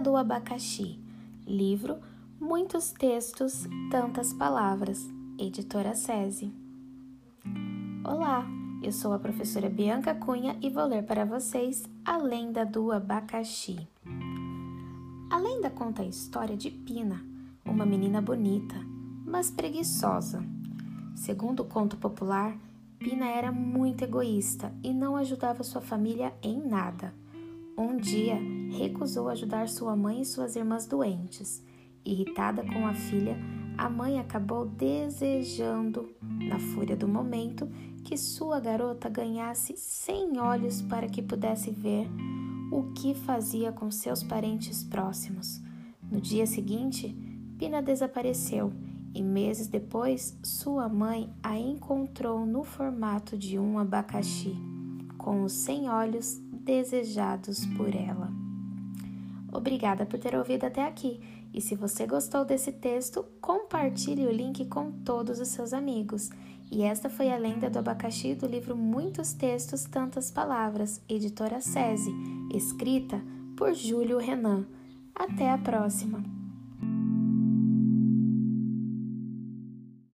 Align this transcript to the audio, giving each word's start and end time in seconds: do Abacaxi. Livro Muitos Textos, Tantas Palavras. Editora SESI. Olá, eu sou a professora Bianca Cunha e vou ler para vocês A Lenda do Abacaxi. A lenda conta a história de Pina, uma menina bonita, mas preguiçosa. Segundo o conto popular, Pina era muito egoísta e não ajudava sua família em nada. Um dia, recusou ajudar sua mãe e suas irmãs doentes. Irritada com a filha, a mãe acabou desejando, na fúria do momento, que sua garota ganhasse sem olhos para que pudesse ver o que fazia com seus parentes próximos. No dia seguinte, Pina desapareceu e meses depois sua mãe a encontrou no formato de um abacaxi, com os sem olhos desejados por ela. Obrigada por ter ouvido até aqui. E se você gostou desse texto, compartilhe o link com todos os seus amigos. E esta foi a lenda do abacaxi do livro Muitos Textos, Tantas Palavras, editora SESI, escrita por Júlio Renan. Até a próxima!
do 0.00 0.16
Abacaxi. 0.16 0.98
Livro 1.46 1.98
Muitos 2.40 2.92
Textos, 2.92 3.66
Tantas 3.90 4.32
Palavras. 4.32 4.98
Editora 5.38 5.94
SESI. 5.94 6.52
Olá, 8.04 8.46
eu 8.82 8.90
sou 8.90 9.12
a 9.12 9.18
professora 9.18 9.68
Bianca 9.68 10.14
Cunha 10.14 10.56
e 10.62 10.70
vou 10.70 10.86
ler 10.86 11.04
para 11.04 11.24
vocês 11.24 11.84
A 12.04 12.16
Lenda 12.16 12.64
do 12.64 12.90
Abacaxi. 12.90 13.86
A 15.30 15.38
lenda 15.38 15.70
conta 15.70 16.02
a 16.02 16.06
história 16.06 16.56
de 16.56 16.70
Pina, 16.70 17.24
uma 17.64 17.86
menina 17.86 18.20
bonita, 18.20 18.76
mas 19.26 19.50
preguiçosa. 19.50 20.44
Segundo 21.14 21.60
o 21.60 21.66
conto 21.66 21.96
popular, 21.96 22.56
Pina 22.98 23.26
era 23.26 23.52
muito 23.52 24.04
egoísta 24.04 24.72
e 24.82 24.92
não 24.92 25.16
ajudava 25.16 25.62
sua 25.62 25.80
família 25.80 26.32
em 26.42 26.60
nada. 26.66 27.14
Um 27.76 27.96
dia, 27.96 28.38
recusou 28.70 29.28
ajudar 29.28 29.66
sua 29.66 29.96
mãe 29.96 30.20
e 30.20 30.26
suas 30.26 30.56
irmãs 30.56 30.86
doentes. 30.86 31.64
Irritada 32.04 32.62
com 32.62 32.86
a 32.86 32.92
filha, 32.92 33.36
a 33.78 33.88
mãe 33.88 34.18
acabou 34.18 34.66
desejando, 34.66 36.14
na 36.20 36.58
fúria 36.58 36.94
do 36.94 37.08
momento, 37.08 37.66
que 38.04 38.16
sua 38.16 38.60
garota 38.60 39.08
ganhasse 39.08 39.74
sem 39.76 40.38
olhos 40.38 40.82
para 40.82 41.08
que 41.08 41.22
pudesse 41.22 41.70
ver 41.70 42.06
o 42.70 42.92
que 42.92 43.14
fazia 43.14 43.72
com 43.72 43.90
seus 43.90 44.22
parentes 44.22 44.84
próximos. 44.84 45.62
No 46.02 46.20
dia 46.20 46.46
seguinte, 46.46 47.16
Pina 47.58 47.80
desapareceu 47.80 48.70
e 49.14 49.22
meses 49.22 49.66
depois 49.66 50.38
sua 50.42 50.88
mãe 50.88 51.32
a 51.42 51.58
encontrou 51.58 52.44
no 52.44 52.64
formato 52.64 53.36
de 53.36 53.58
um 53.58 53.78
abacaxi, 53.78 54.56
com 55.16 55.44
os 55.44 55.52
sem 55.52 55.88
olhos 55.88 56.40
desejados 56.64 57.66
por 57.76 57.94
ela. 57.94 58.30
Obrigada 59.52 60.06
por 60.06 60.18
ter 60.18 60.34
ouvido 60.34 60.64
até 60.64 60.86
aqui. 60.86 61.20
E 61.52 61.60
se 61.60 61.76
você 61.76 62.06
gostou 62.06 62.44
desse 62.44 62.72
texto, 62.72 63.24
compartilhe 63.40 64.26
o 64.26 64.32
link 64.32 64.64
com 64.66 64.90
todos 64.90 65.38
os 65.38 65.48
seus 65.48 65.74
amigos. 65.74 66.30
E 66.70 66.82
esta 66.82 67.10
foi 67.10 67.30
a 67.30 67.36
lenda 67.36 67.68
do 67.68 67.78
abacaxi 67.78 68.34
do 68.34 68.46
livro 68.46 68.74
Muitos 68.74 69.34
Textos, 69.34 69.84
Tantas 69.84 70.30
Palavras, 70.30 71.02
editora 71.06 71.60
SESI, 71.60 72.10
escrita 72.54 73.22
por 73.56 73.74
Júlio 73.74 74.16
Renan. 74.16 74.66
Até 75.14 75.50
a 75.50 75.58
próxima! 75.58 76.41